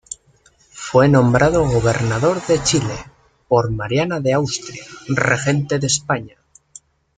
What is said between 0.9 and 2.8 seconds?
nombrado gobernador de